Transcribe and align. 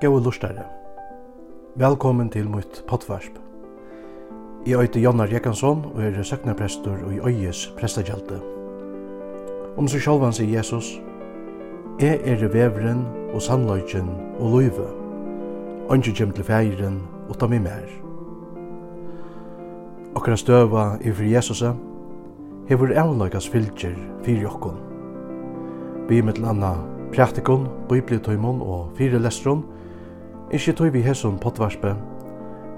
Gåe 0.00 0.20
lustare. 0.22 0.62
Velkommen 1.74 2.28
til 2.30 2.46
mitt 2.46 2.84
pottvarsp. 2.86 3.34
Jeg 4.66 4.78
heter 4.78 5.00
Jannar 5.00 5.26
Jekansson 5.26 5.80
og 5.90 6.02
er 6.02 6.22
søknaprestor 6.22 7.00
i 7.10 7.16
øyes 7.26 7.64
prestagjelte. 7.80 8.36
Om 9.74 9.88
seg 9.90 10.04
sjálvan 10.04 10.36
sier 10.36 10.52
Jesus, 10.54 11.00
Jeg 11.98 12.20
er 12.22 12.44
vevren 12.52 13.00
og 13.34 13.42
sannløyken 13.42 14.10
og 14.38 14.52
løyve. 14.52 14.86
Ønske 15.90 16.12
kjem 16.14 16.30
til 16.30 16.46
feiren 16.46 17.00
og 17.28 17.40
ta 17.40 17.48
meg 17.50 17.64
mer. 17.64 17.88
Okkara 20.14 20.36
støva 20.38 20.84
i 21.02 21.10
fri 21.10 21.32
Jesus, 21.32 21.64
hever 22.68 22.94
avløykas 22.94 23.50
fylgjer 23.50 23.98
fyrir 24.22 24.46
jokkon. 24.46 24.78
Vi 26.08 26.22
mittel 26.22 26.46
anna 26.46 26.76
praktikon, 27.10 27.66
bibliotøymon 27.90 28.62
og 28.62 28.94
fyrir 28.94 29.18
lestron, 29.18 29.64
Ikki 30.48 30.72
tøy 30.72 30.88
við 30.94 31.10
hesum 31.10 31.38
potvarpi. 31.38 31.92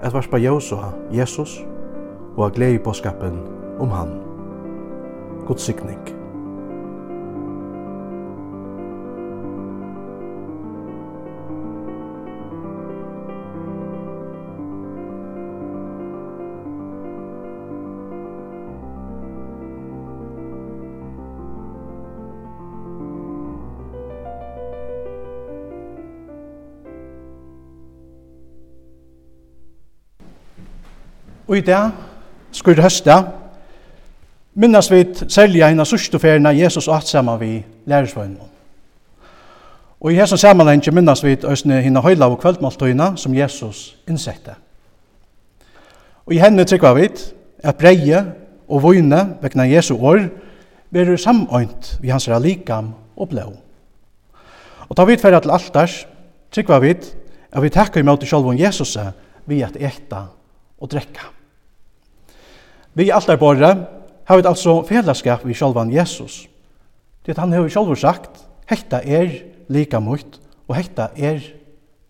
et 0.03 0.13
varpa 0.13 0.37
Jósa, 0.37 0.93
Jesus, 1.11 1.61
og 2.35 2.45
a 2.45 2.49
glei 2.49 2.79
boskapen 2.79 3.37
um 3.79 3.89
hann. 3.89 4.19
God 5.45 5.57
sikning. 5.57 6.20
Og 31.51 31.57
i 31.57 31.61
det, 31.67 31.79
skur 32.55 32.79
høsta, 32.79 33.17
minnes 34.55 34.87
vi 34.87 35.01
selja 35.27 35.67
henne 35.67 35.83
sørstoferien 35.83 36.47
Jesus 36.55 36.87
og 36.87 37.03
sammen 37.03 37.39
vi 37.41 37.49
lærersvøgnen. 37.91 38.47
Og 39.99 40.13
i 40.13 40.15
hesson 40.15 40.39
samanhengi 40.39 40.93
minnas 40.95 41.23
vi 41.23 41.35
øsne 41.43 41.81
hina 41.83 41.99
høyla 41.99 42.29
og 42.31 42.39
kvöldmåltøyna 42.39 43.17
som 43.17 43.35
Jesus 43.35 43.97
innsette. 44.07 44.55
Og 46.25 46.33
i 46.33 46.39
henne 46.39 46.63
trykva 46.63 46.93
vi 46.95 47.09
at 47.63 47.75
breie 47.75 48.23
og 48.69 48.83
vøyne 48.83 49.19
vekna 49.41 49.67
Jesu 49.67 49.97
år 49.97 50.23
verur 50.89 51.19
samøynt 51.19 51.97
vi 52.01 52.09
hans 52.09 52.29
likam 52.39 52.93
og 53.17 53.29
blå. 53.29 53.51
Og 54.87 54.95
ta 54.95 55.03
vi 55.03 55.19
færre 55.19 55.41
til 55.41 55.51
altars, 55.51 56.07
trykva 56.51 56.79
vi 56.79 56.95
at 57.51 57.61
vi 57.61 57.69
takkar 57.69 57.99
imot 57.99 58.23
i 58.23 58.31
sjálfum 58.31 58.57
Jesus 58.57 58.97
vi 59.45 59.61
at 59.61 59.75
ekta 59.75 60.25
og 60.79 60.91
drekka. 60.91 61.40
Vi 62.93 63.09
alt 63.09 63.29
er 63.29 63.39
borre, 63.39 63.71
har 64.27 64.37
vi 64.37 64.47
altså 64.47 64.81
fellesskap 64.87 65.45
vi 65.47 65.55
sjálvan 65.55 65.93
Jesus. 65.93 66.47
Det 67.25 67.37
han 67.37 67.53
har 67.53 67.69
sjálvur 67.69 67.95
sagt, 67.95 68.41
hekta 68.67 68.99
er 69.03 69.31
lika 69.71 69.99
mot, 69.99 70.39
og 70.67 70.75
hekta 70.75 71.11
er 71.15 71.39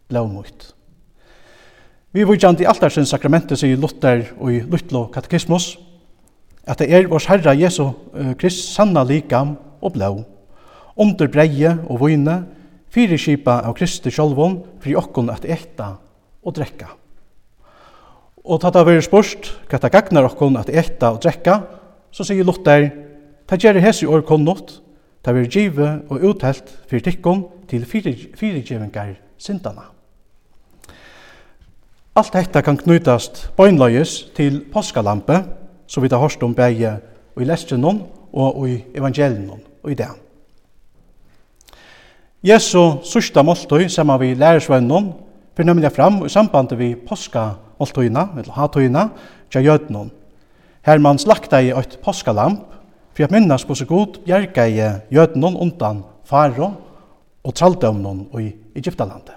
blau 0.09 0.27
mot. 0.27 0.71
Vi 2.11 2.25
vujtjant 2.27 2.59
i 2.59 2.89
sin 2.89 3.05
sakramentet 3.05 3.59
sier 3.59 3.77
Luther 3.77 4.25
og 4.39 4.51
i 4.51 4.61
Lutlo 4.61 5.05
katekismus, 5.07 5.77
at 6.67 6.79
det 6.79 6.91
er 6.93 7.07
vår 7.07 7.27
Herre 7.29 7.55
Jesu 7.57 7.83
uh, 7.83 8.33
Krist 8.37 8.73
sanna 8.73 9.03
likam 9.03 9.57
og 9.81 9.93
blau, 9.93 10.23
under 10.95 11.27
breie 11.27 11.77
og 11.87 11.99
vune, 11.99 12.45
fire 12.91 13.17
kipa 13.17 13.61
av 13.63 13.75
Kristi 13.77 14.11
sjálvun, 14.11 14.59
fri 14.81 14.95
okkon 14.95 15.29
at 15.31 15.45
ekta 15.45 15.95
og 16.43 16.55
drekka. 16.57 17.00
Og 18.41 18.61
ta 18.61 18.71
ta 18.73 18.81
verið 18.85 19.05
spurt, 19.05 19.51
kata 19.69 19.91
gagnar 19.93 20.25
okkon 20.31 20.57
at 20.57 20.69
etta 20.69 21.11
og 21.13 21.21
drekka, 21.21 21.59
så 22.11 22.25
sier 22.25 22.45
Luther, 22.45 22.89
ta 23.45 23.57
gjerri 23.59 23.83
hesi 23.83 24.07
år 24.09 24.23
konnot, 24.25 24.79
ta 25.21 25.33
verið 25.35 25.53
givet 25.53 26.09
og 26.09 26.25
uthelt 26.31 26.71
fyrir 26.89 27.05
tikkon 27.05 27.43
til 27.69 27.85
fyrirgjevingar 27.85 29.13
syndana. 29.37 29.91
Alt 32.17 32.35
hetta 32.35 32.63
kan 32.65 32.79
knytast 32.81 33.45
bøynløyes 33.55 34.33
til 34.35 34.65
påskalampe, 34.73 35.43
så 35.87 36.01
vi 36.01 36.09
ta 36.11 36.19
hørst 36.19 36.41
om 36.43 36.55
bæge 36.55 36.97
og 37.35 37.43
i 37.43 37.47
lestjenon 37.47 38.01
og 38.33 38.65
i 38.67 38.81
evangelienon 38.97 39.61
og 39.83 39.91
i 39.91 39.95
det. 39.95 40.09
Jesu 42.43 42.97
sørsta 43.05 43.43
måltøy, 43.45 43.85
som 43.87 44.09
vi 44.19 44.33
lærersvennon, 44.33 45.11
fyrir 45.55 45.67
nemlig 45.67 45.91
fram 45.91 46.21
i 46.25 46.29
samband 46.29 46.73
vi 46.77 46.95
påska 46.95 47.51
oltøyna, 47.79 48.27
eller 48.37 48.53
hatøyna, 48.55 49.09
tja 49.51 49.61
jødnum. 49.61 50.11
Her 50.85 50.97
man 50.99 51.19
slakta 51.19 51.59
i 51.61 51.73
eit 51.73 51.99
påskalamp, 52.03 52.63
fyrir 53.13 53.27
at 53.27 53.35
minnas 53.35 53.65
på 53.65 53.75
så 53.75 53.85
god 53.85 54.21
bjerga 54.25 54.65
i 54.67 54.79
jødnum 55.11 55.57
undan 55.61 56.03
faro 56.25 56.71
og 57.43 57.55
traldømnum 57.55 58.27
i 58.39 58.51
Egyptalandet. 58.75 59.35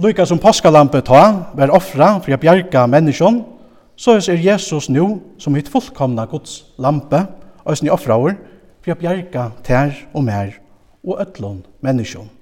Lyka 0.00 0.24
som 0.24 0.38
påskalampet 0.38 1.04
ta, 1.04 1.22
var 1.54 1.72
offra 1.74 2.14
for 2.20 2.32
at 2.32 2.40
bjerga 2.40 2.86
menneskjon, 2.86 3.42
så 3.96 4.16
er 4.16 4.40
Jesus 4.40 4.88
nu 4.88 5.20
som 5.38 5.54
hitt 5.54 5.68
fullkomna 5.68 6.24
Guds 6.24 6.62
lampe, 6.78 7.26
og 7.64 7.76
sin 7.76 7.90
offraur, 7.92 8.32
for 8.80 8.94
at 8.94 8.98
bjerga 9.02 9.50
tær 9.64 9.92
og 10.14 10.24
mer 10.24 10.56
og 11.04 11.20
ötlun 11.20 11.60
menneskjon. 11.84 12.39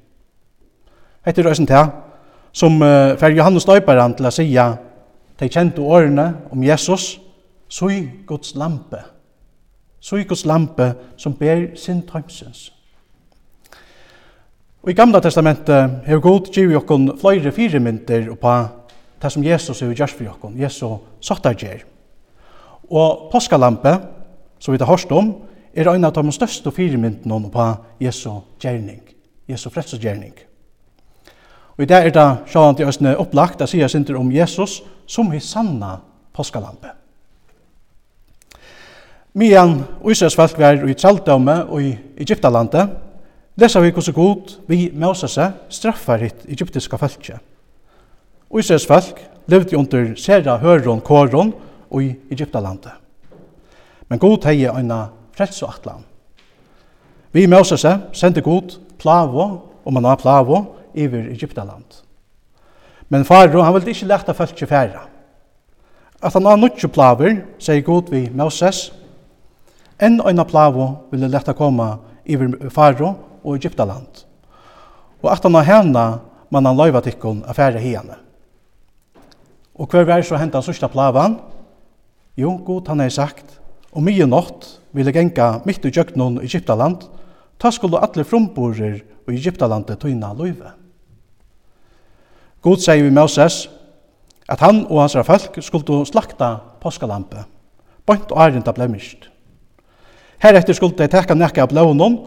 Hette 1.28 1.42
er 1.42 1.50
røysen 1.50 1.66
til, 1.68 1.90
som 2.56 2.78
uh, 2.80 3.12
fer 3.20 3.34
Johannes 3.36 3.66
Døyperen 3.68 4.14
til 4.16 4.24
å 4.24 4.32
sige, 4.32 4.62
de 5.38 5.48
kjente 5.52 5.84
årene 5.84 6.24
om 6.48 6.62
Jesus, 6.64 7.18
Sui 7.68 7.98
Guds 8.26 8.54
lampe. 8.56 9.02
Sui 10.00 10.24
Guds 10.24 10.46
lampe 10.48 10.86
som 11.20 11.34
ber 11.36 11.66
sin 11.76 12.00
tømsens. 12.08 12.70
Og 14.80 14.94
i 14.94 14.96
Gamla 14.96 15.20
Testamentet 15.20 16.00
har 16.06 16.24
God 16.24 16.48
givet 16.54 16.80
okkon 16.80 17.10
flere 17.20 17.52
fire 17.52 17.82
mynter 17.82 18.32
på 18.40 18.56
det 19.20 19.34
som 19.34 19.44
Jesus 19.44 19.84
har 19.84 19.92
gjort 19.92 20.16
for 20.16 20.32
okkon, 20.32 20.56
Jesus 20.56 21.04
sottar 21.20 21.60
gjer. 21.60 21.84
Og 22.88 23.28
påskalampe, 23.32 23.98
som 24.58 24.72
vi 24.72 24.80
har 24.80 24.88
hørt 24.88 25.12
om, 25.12 25.34
er 25.76 25.92
en 25.92 26.08
av 26.08 26.16
de 26.16 26.32
største 26.32 26.72
fire 26.72 26.96
myntene 26.96 27.52
på 27.52 27.72
Jesu 28.00 28.30
gjerning, 28.62 29.02
Jesu 29.44 29.68
frelsesgjerning. 29.68 30.47
Og 31.78 31.82
i 31.82 31.86
dag 31.86 32.06
er 32.06 32.10
det 32.10 32.50
sjåan 32.50 32.74
til 32.74 32.88
Østene 32.90 33.14
opplagt, 33.22 33.60
det 33.60 33.68
sier 33.70 33.86
sinter 33.86 34.16
om 34.18 34.32
Jesus 34.34 34.80
som 35.06 35.28
er 35.30 35.42
sanna 35.42 35.92
påskalampe. 36.34 36.90
Mian 39.38 39.84
Israels 40.10 40.34
folk 40.34 40.58
var 40.58 40.82
i 40.82 40.96
Traldømme 40.98 41.60
og 41.70 41.82
i 41.82 41.92
Egyptalandet, 42.18 42.88
leser 43.56 43.84
vi 43.84 43.92
hvordan 43.94 44.16
god 44.16 44.56
vi 44.66 44.78
Moses 44.94 45.38
straffar 45.70 46.18
hitt 46.18 46.48
egyptiska 46.50 46.98
folket. 46.98 47.38
Israels 48.58 48.86
folk 48.86 49.22
levde 49.46 49.78
under 49.78 50.16
sera 50.16 50.56
høron 50.58 51.00
kåron 51.00 51.52
og 51.90 52.02
i 52.02 52.16
Egyptalandet. 52.30 52.92
Men 54.08 54.18
god 54.18 54.50
heie 54.50 54.74
øyna 54.74 55.04
frelse 55.36 55.66
og 55.66 55.76
atlan. 55.76 56.02
Vi 57.32 57.46
Moses 57.46 57.86
sendte 58.12 58.40
god 58.42 58.80
plavo, 58.98 59.60
og 59.84 59.92
man 59.92 60.04
har 60.04 60.16
plavo, 60.16 60.64
iver 60.98 61.30
Egyptaland. 61.30 62.02
Men 63.08 63.24
faro, 63.24 63.62
han 63.62 63.74
ville 63.76 63.94
ikkje 63.94 64.08
leta 64.10 64.34
folk 64.36 64.56
til 64.56 64.68
færa. 64.68 65.06
At 66.22 66.34
han 66.34 66.46
har 66.46 66.58
nutje 66.58 66.90
plaver, 66.90 67.42
sier 67.62 67.84
god 67.86 68.10
vi 68.12 68.26
Moses, 68.34 68.88
enn 70.02 70.20
øyna 70.20 70.44
plavo 70.44 70.88
ville 71.12 71.30
leta 71.30 71.54
koma 71.54 71.96
iver 72.26 72.70
faro 72.74 73.14
og 73.44 73.56
Egyptaland. 73.56 74.24
Og 75.22 75.30
at 75.32 75.42
han 75.42 75.54
har 75.54 75.68
hana, 75.68 76.06
man 76.50 76.66
han 76.66 76.76
løyva 76.76 77.00
tikkun 77.04 77.44
a 77.46 77.54
færa 77.54 77.78
hiane. 77.78 78.16
Og 79.74 79.86
hver 79.86 80.04
vær 80.04 80.22
så 80.26 80.36
hentan 80.36 80.62
sørsta 80.62 80.88
plavan? 80.90 81.38
Jo, 82.36 82.56
god 82.64 82.88
han 82.88 83.00
har 83.00 83.10
sagt, 83.10 83.60
og 83.92 84.02
mye 84.02 84.26
nått 84.26 84.66
ville 84.94 85.12
genga 85.14 85.60
mitt 85.66 85.84
i 85.86 85.92
jøknon 85.94 86.40
Egyptaland, 86.42 87.06
ta 87.58 87.70
skulle 87.70 87.98
alle 87.98 88.24
frumborer 88.24 89.00
og 89.26 89.34
Egyptalandet 89.34 89.98
tøyna 90.02 90.32
løyve. 90.34 90.74
God 92.62 92.82
sier 92.82 93.04
vi 93.04 93.14
Moses 93.14 93.68
at 94.48 94.60
han 94.60 94.86
og 94.88 95.02
hans 95.02 95.16
folk 95.26 95.58
skulle 95.62 96.06
slakta 96.06 96.56
påskalampe, 96.80 97.44
bønt 98.06 98.32
og 98.32 98.40
ærinda 98.42 98.72
blemist. 98.72 99.28
Heretter 100.38 100.72
skulle 100.74 100.96
de 100.98 101.08
tekka 101.10 101.34
nekka 101.34 101.66
av 101.66 101.72
blånen 101.72 102.18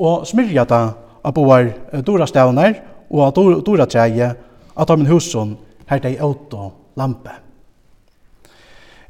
og 0.00 0.26
smyrja 0.26 0.64
da 0.64 0.80
av 1.24 1.34
boar 1.36 1.70
dorastavner 2.06 2.80
og 3.10 3.22
av 3.26 3.62
doratreie 3.66 4.32
av 4.76 4.88
de 4.88 5.06
husen 5.08 5.56
her 5.90 6.00
de 6.00 6.16
åto 6.22 6.70
lampe. 6.96 7.32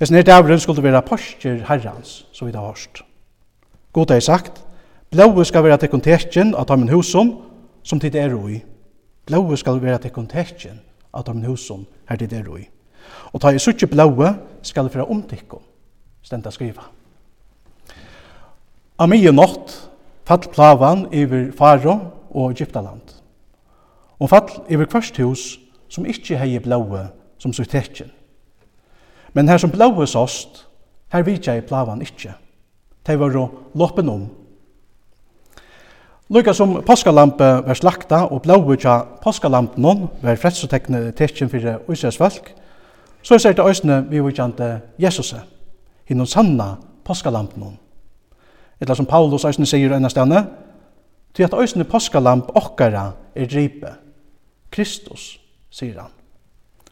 Esen 0.00 0.16
her 0.16 0.24
dævren 0.24 0.60
skulle 0.60 0.82
være 0.82 1.02
postjer 1.02 1.60
herrans, 1.68 2.24
så 2.32 2.44
vi 2.44 2.52
det 2.52 2.60
hørst. 2.60 3.02
God 3.92 4.10
har 4.10 4.20
sagt, 4.20 4.62
blåu 5.10 5.44
skal 5.44 5.64
være 5.64 5.76
til 5.78 5.92
kontekjen 5.92 6.54
av 6.54 6.66
de 6.66 6.88
husen 6.90 7.34
som 7.82 8.00
tid 8.00 8.14
er 8.16 8.34
i, 8.48 8.62
Blåa 9.30 9.56
skal 9.56 9.78
være 9.78 10.00
til 10.02 10.10
kontekjen 10.10 10.80
av 11.14 11.22
de 11.28 11.46
husen 11.46 11.84
her 12.08 12.18
til 12.18 12.30
det 12.30 12.40
roi. 12.48 12.64
Og 13.30 13.38
ta 13.40 13.52
i 13.54 13.60
suttje 13.62 13.86
blåa 13.86 14.32
skal 14.66 14.90
være 14.90 15.06
omtikken, 15.06 15.62
stenda 16.22 16.50
skriva. 16.50 16.88
Av 18.98 19.06
mye 19.08 19.30
nått 19.30 19.76
fall 20.26 20.50
plavan 20.50 21.06
iver 21.14 21.52
Faro 21.54 21.94
og 22.30 22.50
Egyptaland. 22.50 23.14
Og 24.18 24.32
fall 24.32 24.50
iver 24.68 24.90
kvart 24.90 25.22
hus 25.22 25.60
som 25.88 26.06
ikkje 26.06 26.38
hei 26.42 26.58
blåa 26.58 27.06
som 27.38 27.54
sutt 27.54 27.70
tekjen. 27.70 28.10
Men 29.32 29.48
her 29.48 29.62
som 29.62 29.70
blåa 29.70 30.10
sost, 30.10 30.66
her 31.14 31.22
vidja 31.22 31.54
i 31.54 31.62
plavan 31.62 32.02
ikkje. 32.02 32.34
Det 33.06 33.14
var 33.18 33.38
å 33.38 33.46
loppen 33.78 34.10
om 34.10 34.26
Lukka 36.30 36.52
som 36.54 36.82
påskalampe 36.86 37.44
var 37.66 37.74
slakta 37.74 38.20
og 38.30 38.42
blåu 38.42 38.76
tja 38.78 39.00
påskalampen 39.22 40.04
var 40.22 40.36
fredsotekne 40.38 41.10
tekjen 41.18 41.50
fyrir 41.50 41.80
Israels 41.90 42.18
folk, 42.18 42.52
så 43.22 43.34
er 43.34 43.56
det 43.58 43.64
òsne 43.64 44.04
vi 44.10 44.20
vikjante 44.22 44.80
Jesus, 44.98 45.34
hinnom 46.06 46.26
sanna 46.26 46.76
påskalampen 47.04 47.78
Eller 48.80 48.94
som 48.94 49.06
Paulus 49.06 49.44
òsne 49.44 49.66
sier 49.66 49.92
enn 49.92 50.10
stanna, 50.10 50.44
til 51.34 51.42
at 51.42 51.54
òsne 51.54 51.84
påskalamp 51.84 52.54
okkara 52.54 53.12
er 53.34 53.46
dripe, 53.46 53.90
Kristus, 54.70 55.40
sier 55.70 55.98
han. 55.98 56.10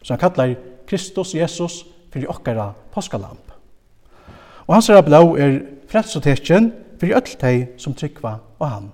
Så 0.03 0.13
han 0.13 0.19
kallar 0.19 0.55
Kristus 0.87 1.33
Jesus 1.35 1.85
fyrir 2.11 2.27
okkara 2.27 2.73
påskalamp. 2.91 3.51
Og 4.67 4.75
hans 4.75 4.89
rablau 4.89 5.35
er 5.35 5.61
fredsotekjen 5.87 6.73
fyrir 6.99 7.15
öll 7.15 7.37
tei 7.39 7.67
som 7.77 7.93
tryggva 7.93 8.39
og 8.59 8.69
han 8.69 8.91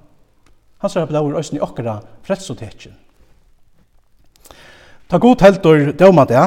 hans 0.85 0.95
er 0.95 1.09
blåur 1.09 1.35
òsni 1.39 1.59
okkara 1.63 1.99
frelsotekjen. 2.25 2.93
Ta 5.09 5.19
god 5.21 5.41
heldur 5.45 5.91
døma 5.97 6.25
det, 6.29 6.45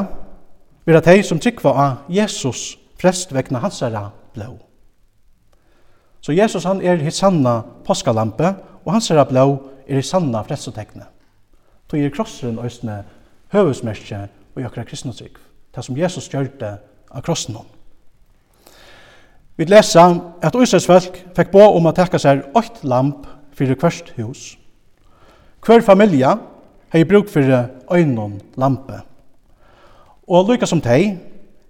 vera 0.87 1.02
tei 1.05 1.20
som 1.23 1.40
tryggva 1.43 1.75
av 1.75 2.11
Jesus 2.12 2.76
frest 2.99 3.32
vegna 3.35 3.62
hans 3.62 3.82
er 3.82 3.99
blå. 4.35 4.56
Så 6.20 6.35
Jesus 6.35 6.67
han 6.67 6.82
er 6.82 6.99
hitt 7.02 7.14
sanna 7.14 7.61
påskalampe, 7.87 8.55
og 8.85 8.93
hans 8.93 9.11
er 9.11 9.23
blå 9.29 9.46
er 9.87 10.00
hitt 10.00 10.11
sanna 10.11 10.43
frelsotekne. 10.46 11.06
Tog 11.88 12.00
er 12.00 12.12
krossren 12.12 12.58
òsne 12.61 13.02
høvesmerkje 13.55 14.26
og 14.55 14.61
i 14.61 14.67
okkara 14.67 14.84
kristnotrygg, 14.88 15.38
det 15.75 15.84
som 15.84 15.96
Jesus 15.96 16.29
gjørte 16.29 16.76
av 17.08 17.25
krossen 17.25 17.56
hon. 17.56 17.69
Vi 19.58 19.67
lesa 19.67 20.05
at 20.43 20.55
Israels 20.55 20.87
folk 20.87 21.17
fekk 21.34 21.50
bå 21.55 21.64
om 21.75 21.88
å 21.88 21.94
tekka 21.94 22.20
seg 22.23 22.44
åkt 22.58 22.84
lamp 22.87 23.26
fyrir 23.58 23.78
kvørst 23.78 24.14
hus. 24.16 24.55
Kvør 25.60 25.82
familja 25.82 26.37
hei 26.93 27.05
bruk 27.05 27.28
fyrir 27.28 27.69
øynon 27.93 28.38
lampe. 28.56 29.02
Og 30.28 30.49
lykka 30.49 30.66
som 30.66 30.81
tei, 30.81 31.19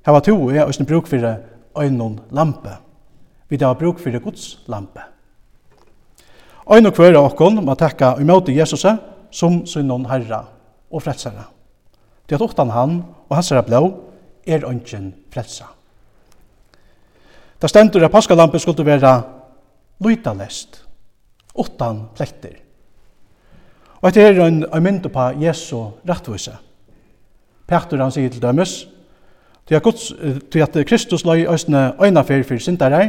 hei 0.06 0.20
to 0.24 0.34
og 0.36 0.54
jeg 0.54 0.86
bruk 0.86 1.08
fyrir 1.08 1.40
øynon 1.78 2.18
lampe. 2.30 2.76
Vi 3.48 3.56
hava 3.56 3.74
bruk 3.74 3.98
fyrir 3.98 4.20
Guds 4.20 4.60
lampe. 4.68 5.00
Øynon 6.68 6.92
kvør 6.92 7.16
av 7.16 7.30
okkon 7.30 7.62
må 7.64 7.74
takka 7.74 8.16
imot 8.20 8.48
Jesus 8.48 8.84
som 9.30 9.62
synnon 9.66 10.04
herra 10.06 10.44
og 10.90 11.02
frelsara. 11.02 11.48
Det 12.28 12.36
at 12.36 12.42
utan 12.44 12.70
han 12.70 13.04
og 13.28 13.36
hans 13.36 13.48
herra 13.48 13.62
blå 13.64 13.80
er 14.46 14.66
ønsken 14.68 15.14
frelsa. 15.32 15.64
Da 17.62 17.66
stendur 17.66 18.04
at 18.04 18.12
paskalampen 18.12 18.60
skulle 18.60 18.86
være 18.86 19.22
lytalest, 20.04 20.84
utan 21.58 22.06
pletter. 22.14 22.56
Og 23.98 24.10
etter 24.10 24.30
er 24.30 24.44
en, 24.46 24.62
en 24.62 24.84
mynd 24.84 25.08
på 25.10 25.24
Jesu 25.42 25.76
rettvise. 26.06 26.54
Petur 27.68 28.00
han 28.00 28.14
sier 28.14 28.30
til 28.30 28.42
dømes, 28.42 28.86
til 29.68 29.76
at, 29.76 29.82
Guds, 29.84 30.12
til 30.50 30.64
at 30.64 30.76
Kristus 30.88 31.26
løy 31.28 31.44
øsne 31.50 31.92
øyne 32.00 32.24
fyrir 32.24 32.46
fyrir 32.46 32.62
sindere, 32.64 33.02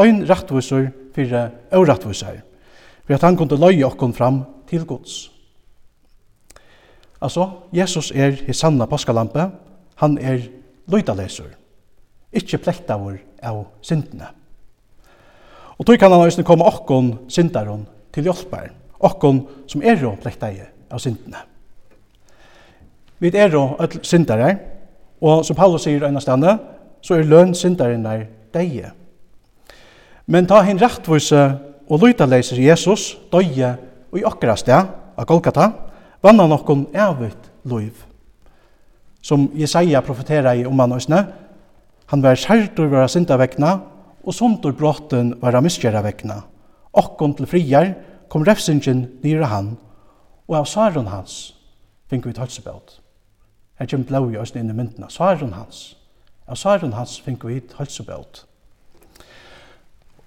øyn 0.00 0.24
rettviser 0.26 0.88
fyrir 1.14 1.50
øyrettviser, 1.74 2.40
for 3.04 3.14
at 3.14 3.22
han 3.22 3.36
kunne 3.36 3.60
løy 3.60 3.84
okkon 3.84 4.14
fram 4.14 4.42
til 4.68 4.86
Guds. 4.86 5.30
Altså, 7.20 7.50
Jesus 7.72 8.10
er 8.14 8.32
i 8.48 8.52
sanna 8.52 8.86
paskalampe, 8.86 9.50
han 9.96 10.18
er 10.18 10.48
løydaleser, 10.88 11.52
ikkje 12.32 12.58
plektavur 12.58 13.18
av 13.42 13.66
syndene. 13.82 14.39
Og 15.80 15.86
tog 15.86 15.96
kan 15.96 16.12
han 16.12 16.20
også 16.20 16.44
komme 16.44 16.66
okkon 16.68 17.14
syndaron 17.32 17.86
til 18.12 18.26
hjelper, 18.28 18.68
okkon 19.00 19.46
som 19.66 19.80
er 19.80 20.02
og 20.04 20.18
plekteie 20.20 20.66
av 20.92 21.00
syndene. 21.00 21.40
Vi 23.20 23.30
er 23.32 23.56
og 23.56 23.80
öll 23.80 24.02
syndare, 24.04 24.58
og 25.20 25.44
som 25.44 25.56
Paulus 25.56 25.84
sier 25.84 26.04
ennast 26.04 26.28
stande, 26.28 26.58
så 27.00 27.16
er 27.16 27.28
løn 27.28 27.54
syndaren 27.54 28.04
der 28.04 28.26
deie. 28.52 28.92
Men 30.26 30.46
ta 30.46 30.60
hin 30.62 30.80
rettvise 30.80 31.40
og 31.88 32.04
lytaleiser 32.04 32.60
Jesus, 32.60 33.16
døye 33.32 33.74
og 34.12 34.18
i 34.20 34.24
okkara 34.24 34.56
sted, 34.56 34.92
av 35.16 35.26
Golgata, 35.26 35.70
han 36.22 36.52
okkon 36.52 36.86
evigt 36.92 37.50
loiv. 37.64 38.04
Som 39.22 39.50
Jesaja 39.56 40.00
profeterar 40.00 40.54
i 40.56 40.66
om 40.66 40.78
han 40.78 41.00
Han 42.06 42.22
var 42.22 42.34
skjert 42.34 42.78
over 42.78 43.06
syndavekna 43.06 43.80
og 44.24 44.34
sundur 44.34 44.74
brotten 44.76 45.34
var 45.40 45.56
av 45.56 45.64
misgjera 45.64 46.02
vegna. 46.04 46.42
Okkon 46.92 47.34
til 47.38 47.48
friar 47.48 47.94
kom 48.30 48.44
refsingen 48.46 49.06
nyra 49.24 49.48
han, 49.50 49.72
og 50.48 50.60
av 50.60 50.68
sarun 50.68 51.08
hans 51.10 51.54
fink 52.10 52.26
vi 52.26 52.34
tøtsebelt. 52.34 52.98
Her 53.78 53.88
kjem 53.88 54.04
blau 54.04 54.26
i 54.28 54.38
òsne 54.38 54.60
inn 54.60 54.70
i 54.72 54.76
myndina, 54.76 55.08
sarun 55.08 55.54
hans. 55.54 55.94
Av 56.50 56.58
sarun 56.58 56.96
hans 56.96 57.18
fink 57.22 57.44
vi 57.46 57.60
tøtsebelt. 57.62 58.44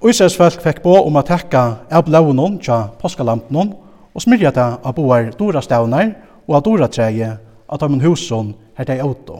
Ísæs 0.04 0.36
folk 0.36 0.60
fekk 0.60 0.82
bo 0.84 0.98
om 1.00 1.16
at 1.20 1.30
tekka 1.32 1.64
av 1.92 2.06
blaunon 2.08 2.58
tja 2.60 2.90
påskalampen 3.00 3.72
og 4.14 4.24
smyrja 4.24 4.52
det 4.52 4.66
av 4.84 4.96
boar 4.98 5.30
dora 5.40 5.62
stavnar 5.64 6.10
og 6.48 6.58
av 6.58 6.64
dora 6.66 6.90
treie 6.92 7.30
at 7.38 7.84
av 7.84 7.92
min 7.92 8.04
huson 8.04 8.52
her 8.76 8.88
dei 8.90 9.00
auto. 9.00 9.40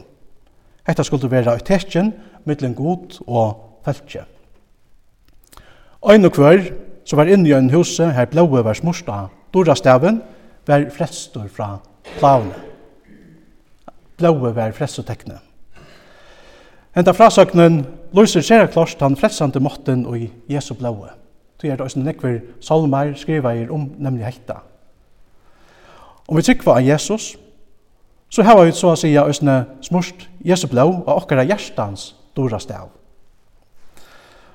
Hetta 0.86 1.04
skulle 1.04 1.28
vera 1.28 1.56
i 1.56 1.64
tekjen, 1.64 2.12
mittlen 2.44 2.74
god 2.76 3.20
og 3.26 3.82
feltje. 3.84 4.24
Ein 6.04 6.24
og 6.24 6.34
kvør, 6.36 6.66
som 7.08 7.16
var 7.16 7.30
inne 7.32 7.48
i 7.48 7.54
en 7.56 7.70
huset, 7.72 8.12
her 8.12 8.28
blåe 8.28 8.60
var 8.64 8.76
smursta, 8.76 9.26
dorastaven, 9.54 10.20
var 10.68 10.84
flestor 10.92 11.46
fra 11.48 11.78
plavene. 12.18 12.52
Blåe 14.20 14.52
var 14.54 14.74
flestotekne. 14.76 15.38
Henta 16.94 17.14
frasøknen 17.16 17.80
lyser 18.14 18.44
seg 18.44 18.68
klart 18.74 19.00
han 19.02 19.16
flestande 19.16 19.62
måtten 19.64 20.04
og 20.06 20.18
i 20.20 20.28
Jesu 20.52 20.74
blåe. 20.76 21.08
Det 21.60 21.70
er 21.72 21.78
det 21.80 21.86
også 21.86 22.02
nekver 22.04 22.42
salmer 22.60 23.14
skriver 23.16 23.72
om 23.72 23.88
nemlig 23.96 24.26
hekta. 24.26 24.60
Om 26.28 26.36
vi 26.36 26.44
trykker 26.44 26.70
av 26.70 26.84
Jesus, 26.84 27.34
så 28.28 28.44
har 28.44 28.60
vi 28.60 28.76
så 28.76 28.92
å 28.92 28.98
si 28.98 29.14
at 29.16 29.40
smurt 29.86 30.28
Jesu 30.44 30.68
blå 30.68 30.84
og 30.84 31.16
okkara 31.16 31.46
hjertans 31.48 32.12
dora 32.36 32.60
stav. 32.60 32.92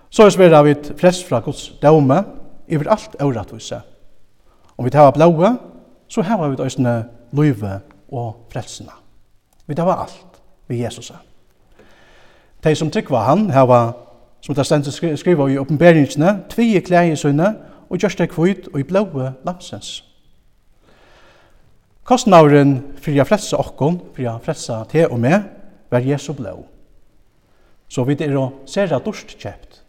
Så 0.09 0.25
er 0.25 0.29
sværa 0.29 0.61
vi 0.63 0.75
frest 0.97 1.27
fra 1.27 1.39
Guds 1.39 1.73
døme 1.81 2.23
over 2.71 2.89
alt 2.89 3.15
øvratvise. 3.21 3.81
Om 4.77 4.85
vi 4.85 4.89
tar 4.89 5.11
blåe, 5.11 5.57
så 6.07 6.21
har 6.21 6.47
vi 6.47 6.63
øsne 6.63 7.05
løyve 7.31 7.79
og 8.11 8.47
frelsene. 8.51 8.89
Vi 9.67 9.75
tar 9.75 9.95
alt 9.95 10.41
ved 10.67 10.77
Jesus. 10.77 11.11
De 12.63 12.75
som 12.75 12.91
tykker 12.91 13.17
han, 13.17 13.49
har 13.49 13.93
som 14.41 14.55
det 14.55 14.65
stendt 14.65 15.19
skriva 15.19 15.47
i 15.47 15.57
oppenberingsene, 15.57 16.43
tvige 16.49 16.81
klær 16.81 17.01
i 17.01 17.15
sønne, 17.15 17.55
og 17.89 17.97
gjørst 17.97 18.19
det 18.19 18.29
kvitt 18.29 18.67
og 18.73 18.79
i 18.79 18.83
blåe 18.83 19.33
lamsens. 19.45 20.03
Kostnauren 22.03 22.79
fyrir 22.97 23.21
a 23.21 23.25
frelsa 23.25 23.57
okkon, 23.57 23.99
fyrir 24.15 24.31
a 24.31 24.39
frelsa 24.41 24.83
te 24.89 25.07
og 25.07 25.19
me, 25.19 25.43
var 25.91 25.99
Jesu 26.05 26.33
blå. 26.33 26.65
Så 27.89 28.03
vi 28.03 28.17
er 28.19 28.37
å 28.37 28.49
sera 28.65 28.99
dorst 28.99 29.35
kjept 29.37 29.83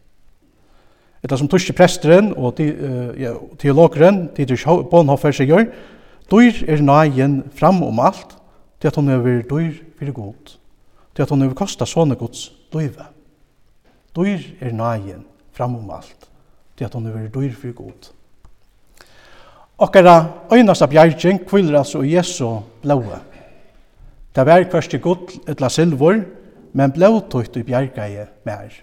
Etter 1.21 1.37
som 1.37 1.49
tuske 1.49 1.75
presteren 1.77 2.33
og 2.33 2.55
te, 2.57 2.71
uh, 2.73 3.11
ja, 3.21 3.35
teologeren, 3.61 4.29
Dietrich 4.37 4.65
Bonhoeffer, 4.91 5.37
dyr 6.31 6.63
er 6.69 6.83
nøyen 6.83 7.43
fram 7.55 7.83
om 7.83 8.01
alt, 8.01 8.37
til 8.81 8.89
at 8.89 8.97
hun 8.97 9.09
er 9.09 9.21
vir 9.21 9.43
dyr 9.51 9.75
for 9.99 10.13
god, 10.13 10.55
til 11.15 11.23
at 11.23 11.31
hun 11.31 11.43
er 11.43 11.57
kosta 11.59 11.85
sånne 11.85 12.17
gods 12.17 12.49
døyve. 12.73 13.11
Dyr 14.17 14.47
er 14.61 14.73
nøyen 14.73 15.27
fram 15.53 15.77
om 15.77 15.91
alt, 15.91 16.31
til 16.77 16.89
at 16.89 16.95
hun 16.95 17.07
er 17.07 17.19
vir 17.19 17.29
dyr 17.35 17.53
for 17.53 17.77
god. 17.83 18.11
Okkara 19.81 20.17
øynasta 20.53 20.87
bjergjeng 20.87 21.45
kvillir 21.49 21.79
altså 21.79 22.03
i 22.05 22.15
Jesu 22.15 22.61
blåa. 22.83 23.21
Det 24.37 24.45
var 24.47 24.65
hverst 24.71 24.95
i 24.95 25.01
gull 25.01 25.25
etla 25.49 25.69
silvor, 25.73 26.21
men 26.73 26.93
blåtøyt 26.93 27.57
i 27.57 27.65
bjergeie 27.67 28.27
mer 28.47 28.77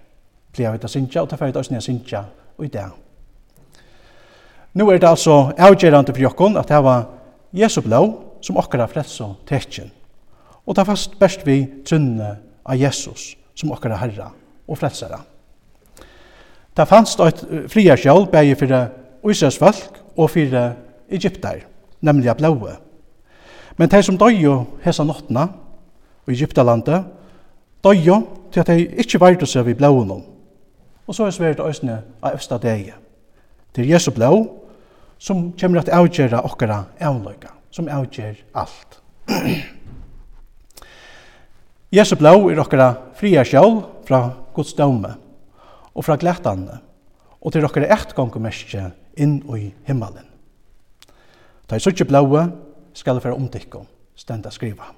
gleda 0.58 0.74
vi 0.74 0.82
til 0.82 0.90
å 0.90 0.94
synja, 0.94 1.22
og 1.22 1.30
det 1.30 1.40
får 1.40 1.60
oss 1.62 1.72
ned 1.72 1.82
å 1.82 1.86
og 2.58 2.66
i 2.66 2.72
det. 2.74 2.88
Nå 4.78 4.86
er 4.92 5.00
det 5.02 5.10
altså 5.10 5.54
avgjerande 5.58 6.14
for 6.14 6.22
jokken 6.22 6.58
at 6.60 6.70
det 6.70 6.82
var 6.86 7.08
Jesu 7.56 7.80
blå 7.82 8.02
som 8.46 8.60
okkara 8.62 8.86
frelse 8.90 9.24
og 9.26 9.40
tekjen. 9.50 9.90
Og 10.68 10.76
ta 10.76 10.84
fast 10.86 11.16
best 11.20 11.46
vi 11.48 11.64
trunne 11.88 12.36
av 12.68 12.78
Jesus 12.78 13.32
som 13.58 13.72
okkara 13.74 13.98
herra 14.02 14.30
og 14.68 14.78
frelsera. 14.78 15.22
Det 16.78 16.86
fanns 16.86 17.16
et 17.26 17.42
sjål 17.98 18.28
bæg 18.30 18.54
for 18.60 19.32
Israels 19.32 19.58
folk 19.58 20.02
og 20.18 20.30
for 20.30 20.58
Egyptar, 21.10 21.64
nemlig 22.02 22.30
av 22.30 22.38
blåe. 22.38 22.76
Men 23.78 23.90
de 23.90 24.04
som 24.04 24.18
døy 24.18 24.42
jo 24.44 24.60
hesa 24.84 25.06
nottena 25.06 25.48
i 26.28 26.36
Egyptalandet, 26.36 27.06
døy 27.82 27.98
jo 28.04 28.22
til 28.52 28.62
at 28.62 28.74
de 28.74 28.90
ikke 29.02 29.22
vart 29.22 29.42
seg 29.42 29.56
se 29.56 29.70
vi 29.72 29.78
blåe 29.78 30.06
noen 30.06 30.37
og 31.08 31.16
så 31.16 31.28
er 31.28 31.36
svært 31.36 31.64
øsne 31.64 32.02
av 32.22 32.36
østa 32.36 32.60
degi. 32.62 32.92
Det 33.76 33.86
er 33.86 33.94
Jesu 33.94 34.12
blå, 34.12 34.32
som 35.18 35.52
kommer 35.60 35.82
at 35.82 35.90
avgjera 35.94 36.44
okkara 36.46 36.84
avløyga, 37.00 37.54
som 37.72 37.88
avgjer 37.90 38.44
alt. 38.56 39.00
Jesu 41.98 42.16
blå 42.20 42.50
er 42.52 42.60
okkara 42.60 42.92
fria 43.16 43.44
sjål 43.48 43.80
fra 44.08 44.22
Guds 44.54 44.74
døme 44.76 45.16
og 45.96 46.06
fra 46.06 46.18
glætande, 46.20 46.80
og 47.42 47.54
til 47.54 47.66
okkara 47.66 47.90
ektgångumerskje 47.96 48.90
inn 49.18 49.40
i 49.56 49.72
himmelen. 49.88 50.28
Ta 51.68 51.76
i 51.76 51.84
suttje 51.84 52.06
blåa 52.08 52.48
skal 52.96 53.18
det 53.18 53.26
være 53.26 53.38
omtikko, 53.38 53.86
stenda 54.16 54.52
skriva. 54.52 54.92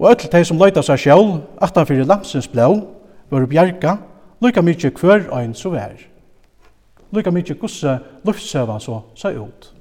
Og 0.00 0.08
öll 0.08 0.30
teg 0.32 0.46
som 0.48 0.58
løyta 0.60 0.82
seg 0.84 1.02
sjål, 1.02 1.40
atan 1.60 1.86
fyrir 1.88 2.08
lamsens 2.08 2.48
blå, 2.48 2.70
var 3.30 3.46
bjerga, 3.46 3.98
lukka 4.40 4.62
mykje 4.62 4.90
hver 4.96 5.28
ein 5.36 5.54
så 5.54 5.70
vær. 5.74 5.96
Lukka 7.12 7.30
mykje 7.30 7.58
gusse 7.60 7.98
luftsøva 8.24 8.78
så 8.80 9.00
sa 9.14 9.32
ut. 9.34 9.72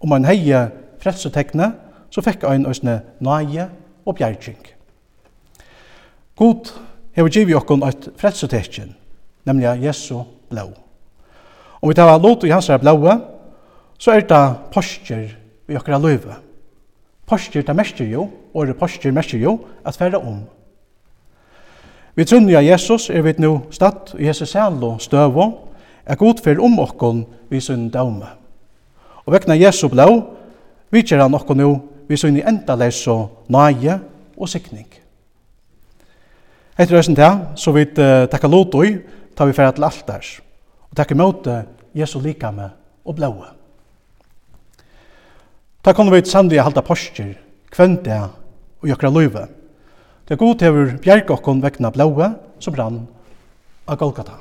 Om 0.00 0.08
man 0.08 0.24
heie 0.28 0.68
fredsetekne, 1.02 1.72
så 2.10 2.22
fekk 2.22 2.46
ein 2.46 2.66
òsne 2.68 3.00
nøye 3.24 3.68
og 4.06 4.16
bjergjeng. 4.18 4.60
God 6.36 6.70
hever 7.14 7.30
givi 7.30 7.54
okkon 7.54 7.84
eit 7.86 8.08
fredsetekjen, 8.18 8.94
nemlig 9.46 9.86
Jesu 9.86 10.22
blå. 10.50 10.70
Om 11.80 11.90
vi 11.90 11.94
tar 11.94 12.18
lot 12.18 12.44
i 12.44 12.50
hans 12.50 12.70
blåa, 12.80 13.18
så 13.98 14.14
er 14.14 14.26
det 14.28 14.42
postjer 14.72 15.28
vi 15.66 15.76
okkara 15.76 15.98
løyve. 15.98 16.36
Postjer, 17.26 17.64
det 17.64 17.76
mestjer 17.76 18.10
jo, 18.12 18.28
og 18.54 18.66
det 18.66 18.76
postjer 18.76 19.12
mestjer 19.12 19.40
jo, 19.40 19.58
at 19.84 19.96
færre 19.96 20.20
om 20.20 20.42
Vi 22.14 22.24
trunni 22.24 22.54
av 22.54 22.62
Jesus 22.62 23.08
er 23.10 23.24
vi 23.26 23.34
nu 23.42 23.56
statt 23.74 24.12
i 24.18 24.28
Jesus 24.28 24.54
og 24.54 25.00
støvo, 25.02 25.46
er 26.06 26.16
god 26.16 26.42
fyrir 26.44 26.62
om 26.62 26.78
okkon 26.78 27.24
vi 27.50 27.60
sunn 27.60 27.88
daume. 27.90 28.28
Og 29.26 29.32
vekna 29.32 29.56
Jesu 29.56 29.88
blau, 29.88 30.36
vi 30.90 31.02
kjer 31.02 31.24
han 31.24 31.34
okkon 31.34 31.58
nu 31.58 31.70
vi 32.08 32.16
sunn 32.16 32.36
i 32.36 32.44
enda 32.46 32.76
og 33.06 33.30
nage 33.48 33.98
og 34.36 34.48
sikning. 34.48 34.86
Etter 36.78 36.94
høysen 36.94 37.14
til, 37.14 37.40
så 37.56 37.72
vi 37.72 37.82
uh, 37.82 38.26
takka 38.30 38.48
lotoi, 38.48 38.98
tar 39.34 39.46
vi 39.46 39.52
fyrir 39.52 39.72
til 39.72 39.84
altars, 39.84 40.40
og 40.90 40.96
takka 40.96 41.14
møte 41.14 41.64
Jesu 41.94 42.20
likame 42.20 42.70
og 43.04 43.14
blaue. 43.14 43.46
Ta 45.82 45.92
kan 45.92 46.10
vi 46.10 46.24
samtidig 46.24 46.62
halda 46.62 46.80
postur, 46.80 47.34
kvendt 47.70 48.08
og 48.08 48.88
jokra 48.88 49.10
løyve. 49.10 49.46
Det 50.24 50.38
god 50.40 50.56
til 50.56 50.72
å 50.72 50.84
bjerke 51.04 51.34
okkon 51.34 51.60
vegna 51.60 51.90
blåa 51.92 52.30
som 52.62 52.72
brann 52.72 53.02
av 53.84 53.98
Golgata. 54.00 54.38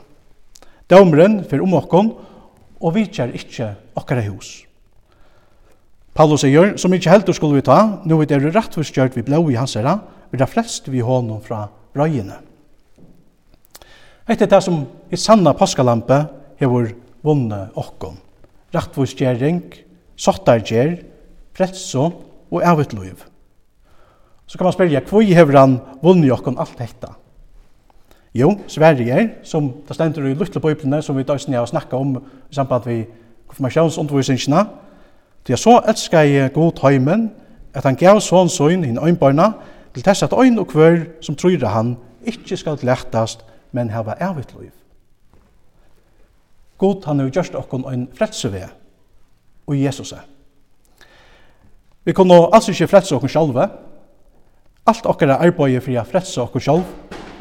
Dømeren 0.88 1.42
fyrir 1.44 1.66
om 1.66 1.76
okkon 1.76 2.14
og 2.80 2.94
vitjar 2.96 3.34
ikkje 3.36 3.74
okkara 4.00 4.24
hus. 4.30 4.62
Paulus 6.16 6.46
sier, 6.46 6.76
som 6.80 6.94
ikkje 6.94 7.12
heldur 7.12 7.36
skulle 7.36 7.58
vi 7.58 7.66
ta, 7.66 8.00
nu 8.06 8.16
vi 8.20 8.28
er 8.32 8.46
rettforskjørt 8.54 9.18
vi 9.18 9.26
blå 9.28 9.42
i 9.52 9.58
hans 9.60 9.76
herra, 9.76 9.98
vi 10.32 10.40
er 10.40 10.50
flest 10.50 10.88
vi 10.88 11.04
hånden 11.04 11.42
fra 11.44 11.66
røyene. 11.98 12.38
Etter 14.24 14.48
det 14.48 14.62
som 14.64 14.86
i 15.12 15.20
sanna 15.20 15.52
påskalampe 15.58 16.22
hever 16.62 16.94
vunne 17.26 17.66
okkon. 17.76 18.16
Rettforskjøring, 18.72 19.66
sottargjer, 20.16 20.96
fredso 21.58 22.08
og 22.54 22.86
liv. 22.96 23.33
Så 24.48 24.58
kan 24.58 24.66
man 24.66 24.74
spørre, 24.74 25.02
hvor 25.10 25.22
hever 25.22 25.60
han 25.60 25.80
vunnet 26.04 26.32
okkon 26.32 26.60
alt 26.60 26.78
dette? 26.78 27.10
Jo, 28.34 28.58
Sverige 28.68 29.14
er, 29.14 29.28
som 29.44 29.70
det 29.88 29.96
stender 29.96 30.26
i 30.26 30.34
luttla 30.34 30.62
bøyblene, 30.62 31.02
som 31.02 31.18
vi 31.18 31.24
døysen 31.24 31.54
har 31.54 31.66
snakka 31.70 31.96
om 31.96 32.16
i 32.18 32.56
samband 32.56 32.86
med 32.86 33.06
konfirmasjonsundervisningene, 33.48 34.66
til 35.46 35.54
jeg 35.54 35.60
så 35.60 35.82
elskar 35.88 36.26
jeg 36.26 36.54
god 36.54 36.80
heimen, 36.82 37.32
at 37.74 37.86
han 37.86 37.98
gav 38.00 38.22
sånn 38.22 38.50
søgn 38.50 38.86
hinn 38.86 38.98
øynbarna, 38.98 39.52
til 39.94 40.04
tess 40.04 40.26
at 40.26 40.34
øyn 40.34 40.58
og 40.60 40.68
kvør 40.72 41.04
som 41.22 41.36
tror 41.36 41.66
han 41.70 41.96
ikkje 42.26 42.58
skal 42.58 42.80
lærtast, 42.82 43.46
men 43.72 43.90
hava 43.90 44.16
evigt 44.22 44.56
liv. 44.60 44.72
God 46.78 47.06
han 47.06 47.20
har 47.20 47.30
gjørst 47.30 47.56
okkon 47.56 47.86
ein 47.90 48.08
fretsevei, 48.18 48.66
og 49.68 49.78
Jesus 49.78 50.12
er. 50.12 50.26
Vi 52.04 52.14
kunne 52.14 52.50
altså 52.54 52.72
ikke 52.72 52.88
fretse 52.88 53.16
okkon 53.16 53.30
sjálve, 53.30 53.70
Alt 54.86 55.06
okkara 55.08 55.40
arbeid 55.40 55.80
for 55.84 55.96
å 55.96 56.04
frelse 56.08 56.42
okkur 56.44 56.64
sjálf, 56.64 56.90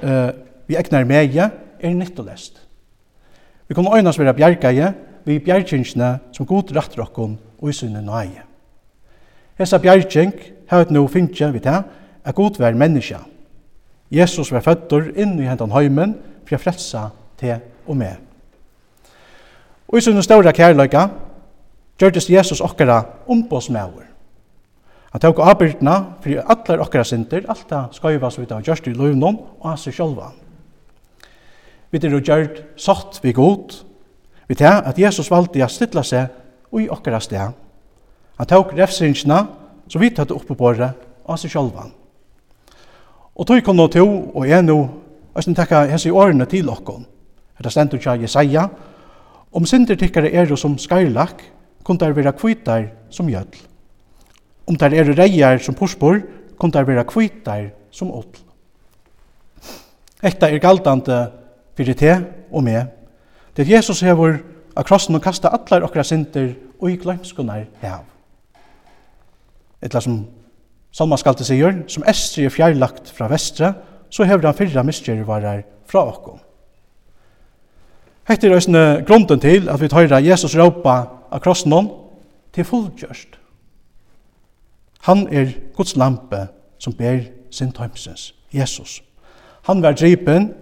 uh, 0.04 0.30
vi 0.68 0.78
egnar 0.78 1.06
meie, 1.08 1.48
er 1.82 1.94
nyttolest. 1.96 2.60
Vi 3.66 3.74
kommer 3.74 3.96
øynas 3.98 4.18
være 4.18 4.34
bjergeie, 4.38 4.92
vi 5.26 5.40
bjergjingsne 5.42 6.12
som 6.34 6.46
god 6.46 6.70
rattar 6.76 7.02
okkon 7.06 7.34
og 7.58 7.70
i 7.70 7.74
sunne 7.74 8.02
nøye. 8.04 8.44
Hesa 9.58 9.78
bjergjeng 9.82 10.32
har 10.70 10.84
et 10.84 10.94
no 10.94 11.02
finnje 11.10 11.50
vi 11.54 11.62
til 11.62 11.82
er 12.24 12.36
god 12.36 12.58
vær 12.62 12.78
menneska. 12.78 13.24
Jesus 14.12 14.52
var 14.52 14.62
fødder 14.62 15.10
inn 15.16 15.38
i 15.40 15.48
hentan 15.48 15.72
heimen 15.74 16.14
for 16.46 16.58
å 16.58 16.62
frelse 16.62 17.02
til 17.40 17.58
og 17.86 17.98
med. 17.98 18.16
Og 19.88 19.98
i 19.98 20.04
sunne 20.04 20.22
ståra 20.22 20.54
kærløyga 20.54 21.08
gjørtes 21.98 22.30
Jesus 22.30 22.62
okkara 22.62 23.02
ombåsmauer. 23.26 24.11
Han 25.12 25.20
tok 25.20 25.42
avbyrdena 25.44 25.96
fyrir 26.24 26.40
allar 26.40 26.80
okkara 26.86 27.04
synder, 27.04 27.44
alt 27.48 27.66
det 27.68 27.80
skøyva 27.98 28.30
som 28.32 28.42
vi 28.42 28.48
tar 28.48 28.64
gjørst 28.64 28.86
i 28.88 28.94
løvnån 28.96 29.38
og 29.60 29.66
hans 29.68 29.86
er 29.86 29.92
sjolva. 29.92 30.30
Vi 31.92 32.00
er 32.00 32.20
gjørt 32.20 32.62
satt 32.80 33.18
vi 33.20 33.34
god, 33.36 33.74
vi 34.48 34.56
tar 34.56 34.86
at 34.88 34.98
Jesus 34.98 35.28
valgte 35.30 35.60
å 35.64 35.68
stilla 35.68 36.04
seg 36.04 36.72
og 36.72 36.80
i 36.80 36.88
okkara 36.88 37.20
sted. 37.20 37.52
Han 38.38 38.48
tok 38.48 38.72
refsringene 38.78 39.42
som 39.86 40.00
vi 40.00 40.10
tatt 40.10 40.32
oppe 40.32 40.56
på 40.56 40.70
året 40.70 40.96
og 41.24 41.34
hans 41.34 41.44
er 41.44 41.52
sjolva. 41.52 41.84
Og 43.36 43.48
tog 43.48 43.60
kom 43.64 43.76
nå 43.76 43.86
til, 43.92 44.08
og 44.08 44.46
jeg 44.48 44.64
nå, 44.64 44.78
og 45.32 45.40
jeg 45.40 45.56
takka 45.56 45.86
hans 45.88 46.06
i 46.08 46.12
årene 46.12 46.46
til 46.48 46.68
okkon. 46.68 47.04
Det 47.62 47.70
stendur 47.70 48.00
kja 48.02 48.16
Jesaja, 48.18 48.66
om 49.52 49.66
synder 49.68 49.96
tikkare 50.00 50.32
er 50.32 50.56
som 50.56 50.78
skarlak, 50.80 51.44
kunne 51.84 52.00
det 52.00 52.16
være 52.16 52.32
kvitar 52.32 52.88
som 53.10 53.28
gjødl. 53.28 53.71
Om 54.66 54.76
der 54.78 54.94
er 54.94 55.14
reier 55.18 55.58
som 55.58 55.74
porspor, 55.74 56.20
kom 56.58 56.70
der 56.70 56.86
være 56.86 57.04
kvitar 57.04 57.70
som 57.90 58.10
åtl. 58.14 58.40
Etta 60.22 60.46
er 60.46 60.62
galdande 60.62 61.18
fyrir 61.76 61.98
te 61.98 62.12
og 62.52 62.62
me. 62.64 62.84
Det 63.56 63.66
Jesus 63.68 64.04
hevur 64.06 64.38
av 64.76 64.86
krossen 64.86 65.18
og 65.18 65.24
kasta 65.24 65.50
allar 65.52 65.84
okra 65.88 66.04
synder 66.06 66.52
og 66.78 66.92
i 66.92 66.96
glemskunar 67.00 67.66
hev. 67.82 68.06
Etla 69.82 70.00
som 70.00 70.22
Salmaskaltet 70.92 71.48
sier, 71.48 71.78
som 71.88 72.04
Estri 72.04 72.44
er 72.44 72.52
fjerlagt 72.52 73.08
fra 73.16 73.26
vestre, 73.32 73.72
så 74.12 74.26
hevur 74.28 74.44
han 74.44 74.56
fyrra 74.56 74.84
misgjervarar 74.84 75.62
fra 75.88 76.04
okkom. 76.10 76.40
Hette 78.28 78.46
er 78.46 78.54
òsne 78.54 78.82
grunden 79.08 79.40
til 79.40 79.70
at 79.72 79.80
vi 79.80 79.88
tøyra 79.90 80.20
Jesus 80.22 80.54
råpa 80.54 80.96
av 81.32 81.40
krossen 81.42 81.88
til 82.52 82.68
fullgjørst. 82.68 83.41
Han 85.02 85.26
er 85.34 85.50
Guds 85.76 85.96
lampe 85.96 86.46
som 86.78 86.94
ber 86.94 87.24
sin 87.50 87.72
tøymsens, 87.72 88.34
Jesus. 88.54 89.02
Han 89.66 89.82
var 89.82 89.96
drypen, 89.98 90.52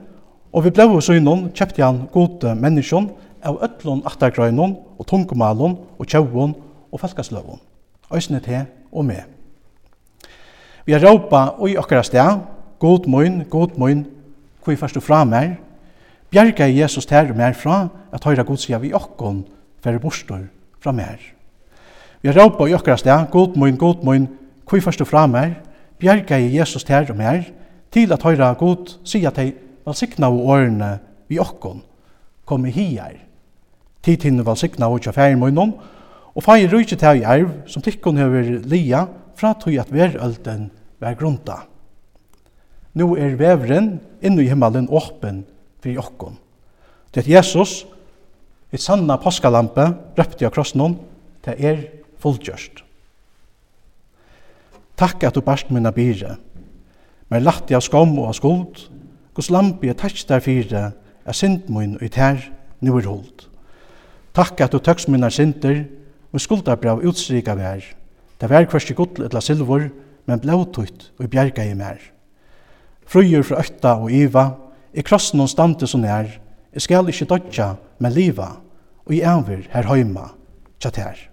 og 0.52 0.64
vi 0.64 0.72
ble 0.74 0.86
hos 0.88 1.08
innom, 1.12 1.50
kjøpte 1.54 1.84
han 1.84 2.06
gode 2.12 2.54
menneskjon 2.56 3.10
av 3.44 3.60
øtlån 3.64 4.02
attergrøynon 4.08 4.72
og 4.98 5.06
tungumalon 5.08 5.76
og 5.98 6.08
tjauon 6.08 6.54
og 6.90 7.00
falkasløvon. 7.00 7.60
Øysene 8.14 8.40
til 8.40 8.64
og 8.92 9.04
med. 9.04 9.22
Vi 10.84 10.92
har 10.92 11.04
råpa 11.04 11.42
og 11.58 11.70
i 11.70 11.76
okkara 11.78 12.02
sted, 12.02 12.40
god 12.80 13.06
møyn, 13.06 13.44
god 13.50 13.76
møyn, 13.78 14.06
hvor 14.64 14.76
først 14.76 14.96
du 14.96 15.00
fra 15.04 15.20
meg, 15.24 15.58
bjerga 16.30 16.68
Jesus 16.68 17.06
til 17.06 17.30
og 17.30 17.36
mer 17.36 17.52
fra 17.52 17.82
at 18.12 18.24
høyra 18.24 18.42
god 18.48 18.64
jav 18.68 18.82
vi 18.82 18.94
okkon, 18.96 19.44
for 19.84 19.98
bostor 19.98 20.48
fra 20.80 20.92
mer. 20.92 21.20
Vi 22.20 22.28
har 22.28 22.36
råpa 22.36 22.68
i 22.68 22.74
okkara 22.76 22.98
sted, 23.00 23.30
god 23.32 23.56
moin, 23.56 23.76
god 23.80 24.04
moin, 24.04 24.26
kvi 24.68 24.82
først 24.84 25.00
du 25.00 25.06
fra 25.08 25.24
meg, 25.30 25.54
bjerga 26.00 26.36
i 26.36 26.50
Jesus 26.52 26.84
ter 26.84 27.08
og 27.08 27.16
mer, 27.16 27.46
til 27.90 28.12
at 28.12 28.22
høyra 28.22 28.52
god, 28.60 28.92
sier 29.08 29.30
at 29.30 29.40
hei, 29.40 29.54
valsikna 29.88 30.28
og 30.28 30.50
årene 30.52 30.90
vi 31.30 31.40
okkon, 31.40 31.80
kom 32.44 32.66
i 32.68 32.74
hier. 32.74 33.16
Tid 34.04 34.26
hinne 34.28 34.44
valsikna 34.44 34.90
og 34.92 35.00
tja 35.04 35.14
færi 35.16 35.38
munnen, 35.40 35.72
og 36.30 36.44
fai 36.44 36.68
rujtje 36.68 36.98
til 37.00 37.22
i 37.22 37.26
erv, 37.26 37.50
som 37.66 37.82
tikkun 37.82 38.20
hever 38.20 38.60
lia, 38.68 39.06
fra 39.34 39.54
tog 39.56 39.78
at 39.80 39.92
verølden 39.92 40.68
vær 41.00 41.16
grunta. 41.16 41.62
Nå 43.00 43.14
er 43.16 43.38
vevren 43.38 43.94
innu 44.20 44.42
i 44.44 44.50
himmelen 44.50 44.90
åpen 44.92 45.44
fyrir 45.80 46.02
okkon. 46.02 46.36
Det 47.14 47.24
Jesus, 47.26 47.86
et 48.70 48.82
sanna 48.82 49.16
påskalampe, 49.18 49.88
røpte 50.18 50.46
av 50.46 50.52
krossen, 50.54 50.98
det 51.46 51.56
er 51.56 51.80
fullgjørst. 52.22 52.84
Takk 55.00 55.24
at 55.24 55.36
du 55.36 55.40
barst 55.40 55.70
minna 55.72 55.92
byrje, 55.96 56.34
mer 57.30 57.44
lagt 57.44 57.70
av 57.72 57.80
skom 57.84 58.18
og 58.18 58.30
av 58.30 58.36
skuld, 58.36 58.82
gos 59.36 59.48
lampi 59.52 59.88
er 59.88 59.96
takk 59.96 60.18
der 60.28 60.42
fyrre, 60.44 60.82
er 61.24 61.36
synd 61.36 61.70
mun 61.72 61.96
og 61.96 62.04
i 62.04 62.10
tær, 62.12 62.42
nu 62.80 62.96
er 62.98 63.08
hold. 63.08 63.46
Takk 64.36 64.60
at 64.60 64.74
du 64.74 64.78
tøks 64.78 65.08
minna 65.08 65.30
synder, 65.32 65.84
og 66.30 66.42
skuldabrav 66.42 67.00
utstrika 67.06 67.56
vær, 67.58 67.82
det 68.40 68.50
vær 68.50 68.68
kvarst 68.68 68.92
i 68.92 68.96
gudl 68.96 69.26
etla 69.26 69.42
silvor, 69.44 69.88
men 70.28 70.42
blåtutt 70.42 71.10
og 71.18 71.30
bjerga 71.32 71.64
i 71.66 71.74
mer. 71.74 71.98
Frøyer 73.08 73.42
fra 73.46 73.64
økta 73.64 73.96
og 74.04 74.12
iva, 74.14 74.50
i 74.94 75.02
krossen 75.06 75.42
og 75.42 75.50
stande 75.50 75.88
som 75.90 76.04
er, 76.04 76.36
jeg 76.74 76.84
skal 76.84 77.08
ikkje 77.10 77.30
dodja, 77.30 77.72
men 77.98 78.14
liva, 78.14 78.52
og 79.06 79.16
i 79.16 79.24
avir 79.26 79.66
her 79.72 79.88
heima, 79.90 80.28
tja 80.78 80.92
tær. 80.94 81.29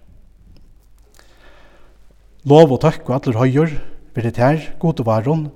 Lov 2.46 2.70
og 2.76 2.82
takk 2.84 3.08
og 3.08 3.16
atler 3.16 3.38
høyur, 3.38 3.72
vil 4.14 4.24
det 4.24 4.38
her, 4.38 4.60
gode 4.78 5.06
varon, 5.06 5.48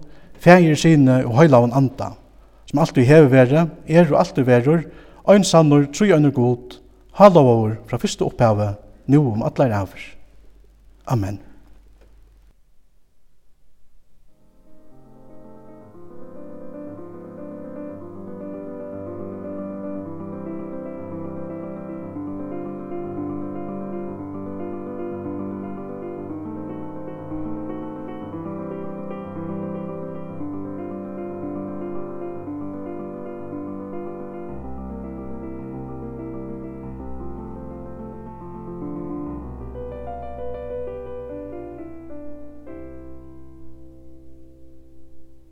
fægir 0.42 0.74
sine 0.74 1.20
og 1.26 1.36
høylaven 1.38 1.74
anda, 1.74 2.12
som 2.66 2.82
alltid 2.82 3.06
hever 3.06 3.30
vere, 3.30 3.68
er 3.86 4.10
og 4.10 4.18
alltid 4.18 4.48
verur, 4.48 4.82
ein 5.30 5.44
sannur, 5.44 5.86
tru 5.94 6.10
øyner 6.10 6.34
god, 6.34 6.80
halovavur 7.14 7.76
fra 7.86 8.00
fyrste 8.02 8.26
opphavet, 8.26 8.74
nu 9.06 9.22
om 9.30 9.46
atler 9.46 9.74
avur. 9.78 10.02
Amen. 11.06 11.38